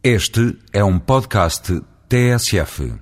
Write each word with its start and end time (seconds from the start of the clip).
Este 0.00 0.56
é 0.72 0.84
um 0.84 0.96
podcast 0.96 1.82
TSF. 2.08 2.94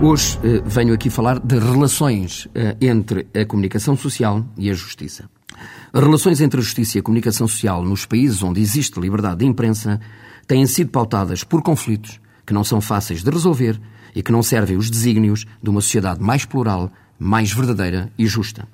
Hoje 0.00 0.38
eh, 0.44 0.62
venho 0.64 0.94
aqui 0.94 1.10
falar 1.10 1.40
de 1.40 1.58
relações 1.58 2.46
eh, 2.54 2.76
entre 2.80 3.26
a 3.34 3.44
comunicação 3.44 3.96
social 3.96 4.46
e 4.56 4.70
a 4.70 4.72
justiça. 4.72 5.28
Relações 5.92 6.40
entre 6.40 6.60
a 6.60 6.62
justiça 6.62 6.98
e 6.98 7.00
a 7.00 7.02
comunicação 7.02 7.48
social 7.48 7.82
nos 7.82 8.06
países 8.06 8.44
onde 8.44 8.60
existe 8.60 9.00
liberdade 9.00 9.40
de 9.40 9.44
imprensa 9.44 10.00
têm 10.46 10.64
sido 10.66 10.92
pautadas 10.92 11.42
por 11.42 11.62
conflitos 11.62 12.20
que 12.46 12.54
não 12.54 12.62
são 12.62 12.80
fáceis 12.80 13.24
de 13.24 13.30
resolver 13.30 13.80
e 14.14 14.22
que 14.22 14.32
não 14.32 14.42
servem 14.42 14.76
os 14.76 14.90
desígnios 14.90 15.46
de 15.62 15.70
uma 15.70 15.80
sociedade 15.80 16.22
mais 16.22 16.44
plural, 16.44 16.90
mais 17.18 17.52
verdadeira 17.52 18.12
e 18.18 18.26
justa. 18.26 18.66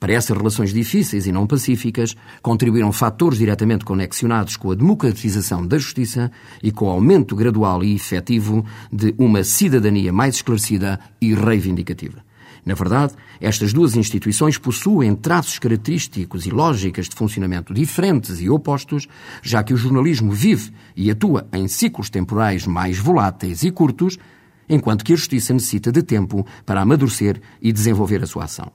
Para 0.00 0.12
essas 0.12 0.36
relações 0.36 0.72
difíceis 0.72 1.26
e 1.26 1.32
não 1.32 1.46
pacíficas, 1.46 2.14
contribuíram 2.40 2.92
fatores 2.92 3.38
diretamente 3.38 3.84
conexionados 3.84 4.56
com 4.56 4.70
a 4.70 4.74
democratização 4.74 5.66
da 5.66 5.76
justiça 5.76 6.30
e 6.62 6.70
com 6.70 6.86
o 6.86 6.90
aumento 6.90 7.34
gradual 7.34 7.82
e 7.82 7.94
efetivo 7.94 8.64
de 8.92 9.12
uma 9.18 9.42
cidadania 9.42 10.12
mais 10.12 10.36
esclarecida 10.36 11.00
e 11.20 11.34
reivindicativa. 11.34 12.28
Na 12.64 12.74
verdade, 12.74 13.14
estas 13.40 13.72
duas 13.72 13.96
instituições 13.96 14.58
possuem 14.58 15.14
traços 15.14 15.58
característicos 15.58 16.46
e 16.46 16.50
lógicas 16.50 17.08
de 17.08 17.16
funcionamento 17.16 17.72
diferentes 17.72 18.40
e 18.40 18.50
opostos, 18.50 19.08
já 19.42 19.62
que 19.62 19.72
o 19.72 19.76
jornalismo 19.76 20.32
vive 20.32 20.70
e 20.94 21.10
atua 21.10 21.48
em 21.52 21.66
ciclos 21.66 22.10
temporais 22.10 22.66
mais 22.66 22.98
voláteis 22.98 23.62
e 23.62 23.70
curtos, 23.70 24.18
enquanto 24.68 25.04
que 25.04 25.12
a 25.12 25.16
justiça 25.16 25.52
necessita 25.52 25.90
de 25.90 26.02
tempo 26.02 26.46
para 26.64 26.80
amadurecer 26.80 27.40
e 27.60 27.72
desenvolver 27.72 28.22
a 28.22 28.26
sua 28.26 28.44
ação. 28.44 28.70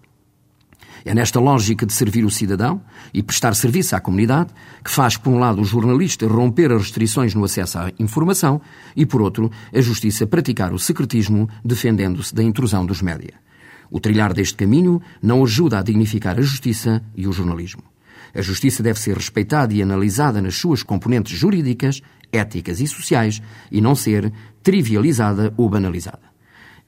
É 1.05 1.13
nesta 1.13 1.39
lógica 1.39 1.85
de 1.85 1.91
servir 1.91 2.23
o 2.23 2.29
cidadão 2.29 2.81
e 3.13 3.22
prestar 3.22 3.55
serviço 3.55 3.94
à 3.95 4.00
comunidade 4.00 4.52
que 4.83 4.89
faz, 4.89 5.17
por 5.17 5.31
um 5.31 5.39
lado, 5.39 5.61
o 5.61 5.66
jornalista 5.66 6.25
romper 6.27 6.72
as 6.72 6.83
restrições 6.83 7.35
no 7.35 7.44
acesso 7.44 7.77
à 7.77 7.91
informação 8.00 8.61
e, 8.95 9.05
por 9.05 9.22
outro, 9.22 9.52
a 9.73 9.81
justiça 9.81 10.25
praticar 10.25 10.72
o 10.72 10.80
secretismo 10.80 11.50
defendendo-se 11.63 12.33
da 12.33 12.41
intrusão 12.41 12.85
dos 12.85 13.02
média. 13.02 13.33
O 13.91 14.00
trilhar 14.00 14.33
deste 14.33 14.55
caminho 14.55 15.02
não 15.22 15.44
ajuda 15.44 15.80
a 15.80 15.83
dignificar 15.83 16.39
a 16.39 16.41
justiça 16.41 17.03
e 17.16 17.28
o 17.28 17.33
jornalismo. 17.33 17.83
A 18.33 18.41
justiça 18.41 18.81
deve 18.81 19.00
ser 19.00 19.16
respeitada 19.16 19.73
e 19.73 19.81
analisada 19.81 20.41
nas 20.41 20.55
suas 20.55 20.81
componentes 20.81 21.38
jurídicas, 21.38 22.02
éticas 22.34 22.81
e 22.81 22.88
sociais 22.88 23.42
e 23.72 23.80
não 23.80 23.95
ser 23.95 24.34
trivializada 24.62 25.53
ou 25.56 25.70
banalizada. 25.70 26.34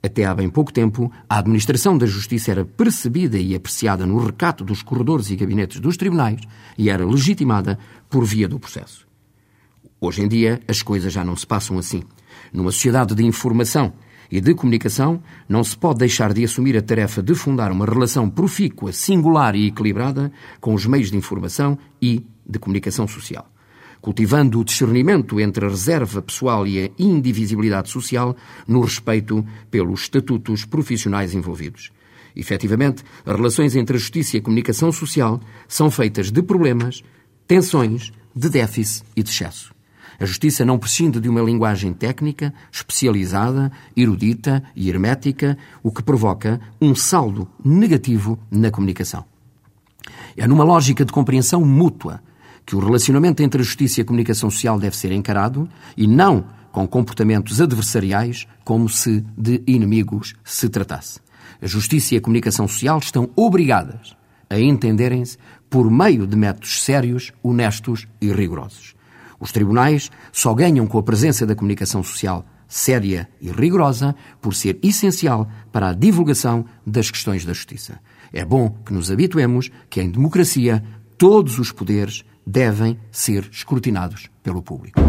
Até 0.03 0.25
há 0.25 0.35
bem 0.35 0.49
pouco 0.49 0.71
tempo, 0.71 1.11
a 1.27 1.39
administração 1.39 1.97
da 1.97 2.05
justiça 2.05 2.51
era 2.51 2.65
percebida 2.65 3.37
e 3.37 3.55
apreciada 3.55 4.05
no 4.05 4.23
recato 4.23 4.63
dos 4.63 4.83
corredores 4.83 5.29
e 5.29 5.35
gabinetes 5.35 5.79
dos 5.79 5.97
tribunais 5.97 6.41
e 6.77 6.89
era 6.89 7.05
legitimada 7.05 7.79
por 8.09 8.23
via 8.23 8.47
do 8.47 8.59
processo. 8.59 9.07
Hoje 9.99 10.21
em 10.21 10.27
dia, 10.27 10.61
as 10.67 10.83
coisas 10.83 11.11
já 11.11 11.23
não 11.23 11.35
se 11.35 11.47
passam 11.47 11.79
assim. 11.79 12.03
Numa 12.53 12.71
sociedade 12.71 13.15
de 13.15 13.25
informação 13.25 13.93
e 14.29 14.39
de 14.39 14.53
comunicação, 14.53 15.23
não 15.49 15.63
se 15.63 15.75
pode 15.75 15.99
deixar 15.99 16.33
de 16.33 16.43
assumir 16.43 16.77
a 16.77 16.81
tarefa 16.81 17.23
de 17.23 17.33
fundar 17.33 17.71
uma 17.71 17.85
relação 17.85 18.29
profícua, 18.29 18.91
singular 18.91 19.55
e 19.55 19.67
equilibrada 19.67 20.31
com 20.61 20.73
os 20.73 20.85
meios 20.85 21.09
de 21.09 21.17
informação 21.17 21.77
e 21.99 22.23
de 22.47 22.59
comunicação 22.59 23.07
social 23.07 23.49
cultivando 24.05 24.59
o 24.59 24.63
discernimento 24.63 25.39
entre 25.39 25.65
a 25.65 25.67
reserva 25.67 26.21
pessoal 26.21 26.67
e 26.67 26.79
a 26.79 26.91
indivisibilidade 26.99 27.89
social 27.89 28.37
no 28.67 28.81
respeito 28.81 29.43
pelos 29.71 30.01
estatutos 30.01 30.63
profissionais 30.63 31.33
envolvidos. 31.33 31.91
Efetivamente, 32.35 33.03
as 33.25 33.35
relações 33.35 33.75
entre 33.75 33.97
a 33.97 33.99
justiça 33.99 34.37
e 34.37 34.39
a 34.39 34.43
comunicação 34.43 34.91
social 34.91 35.41
são 35.67 35.89
feitas 35.89 36.29
de 36.29 36.43
problemas, 36.43 37.03
tensões, 37.47 38.13
de 38.35 38.47
déficit 38.47 39.03
e 39.15 39.23
de 39.23 39.31
excesso. 39.31 39.73
A 40.19 40.25
justiça 40.27 40.63
não 40.63 40.77
prescinde 40.77 41.19
de 41.19 41.27
uma 41.27 41.41
linguagem 41.41 41.91
técnica, 41.91 42.53
especializada, 42.71 43.71
erudita 43.97 44.61
e 44.75 44.87
hermética, 44.87 45.57
o 45.81 45.91
que 45.91 46.03
provoca 46.03 46.61
um 46.79 46.93
saldo 46.93 47.47
negativo 47.65 48.37
na 48.51 48.69
comunicação. 48.69 49.25
É 50.37 50.45
numa 50.45 50.63
lógica 50.63 51.03
de 51.03 51.11
compreensão 51.11 51.65
mútua 51.65 52.21
que 52.65 52.75
o 52.75 52.79
relacionamento 52.79 53.43
entre 53.43 53.61
a 53.61 53.63
justiça 53.63 53.99
e 53.99 54.01
a 54.01 54.05
comunicação 54.05 54.49
social 54.49 54.79
deve 54.79 54.97
ser 54.97 55.11
encarado 55.11 55.69
e 55.95 56.07
não 56.07 56.45
com 56.71 56.87
comportamentos 56.87 57.61
adversariais 57.61 58.47
como 58.63 58.89
se 58.89 59.23
de 59.37 59.61
inimigos 59.65 60.33
se 60.43 60.67
tratasse. 60.67 61.19
A 61.61 61.67
justiça 61.67 62.15
e 62.15 62.17
a 62.17 62.21
comunicação 62.21 62.67
social 62.67 62.99
estão 62.99 63.29
obrigadas 63.35 64.15
a 64.49 64.59
entenderem-se 64.59 65.37
por 65.69 65.89
meio 65.89 66.27
de 66.27 66.35
métodos 66.35 66.83
sérios, 66.83 67.31
honestos 67.41 68.07
e 68.21 68.31
rigorosos. 68.31 68.95
Os 69.39 69.51
tribunais 69.51 70.11
só 70.31 70.53
ganham 70.53 70.87
com 70.87 70.97
a 70.97 71.03
presença 71.03 71.45
da 71.45 71.55
comunicação 71.55 72.03
social 72.03 72.45
séria 72.67 73.29
e 73.39 73.49
rigorosa 73.51 74.15
por 74.41 74.53
ser 74.53 74.79
essencial 74.81 75.47
para 75.71 75.89
a 75.89 75.93
divulgação 75.93 76.65
das 76.85 77.11
questões 77.11 77.45
da 77.45 77.53
justiça. 77.53 77.99
É 78.33 78.43
bom 78.43 78.69
que 78.85 78.93
nos 78.93 79.11
habituemos 79.11 79.69
que 79.89 80.01
em 80.01 80.09
democracia 80.09 80.83
todos 81.17 81.59
os 81.59 81.71
poderes 81.71 82.25
devem 82.45 82.99
ser 83.11 83.49
escrutinados 83.51 84.29
pelo 84.43 84.61
público. 84.61 84.99